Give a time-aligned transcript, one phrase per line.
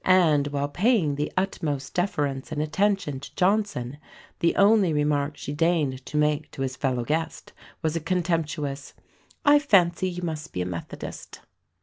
[0.03, 3.99] And while paying the utmost deference and attention to Johnson,
[4.39, 8.95] the only remark she deigned to make to his fellow guest was a contemptuous
[9.45, 11.41] "I fancy you must be a Methodist."